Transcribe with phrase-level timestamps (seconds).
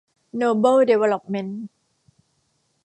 [0.37, 1.63] โนเบิล ดีเวลลอปเมนท์